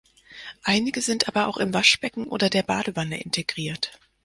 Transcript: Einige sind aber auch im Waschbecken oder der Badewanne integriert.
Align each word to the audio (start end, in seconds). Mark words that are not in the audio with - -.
Einige 0.63 0.99
sind 0.99 1.27
aber 1.27 1.45
auch 1.47 1.57
im 1.57 1.75
Waschbecken 1.75 2.25
oder 2.25 2.49
der 2.49 2.63
Badewanne 2.63 3.21
integriert. 3.21 3.99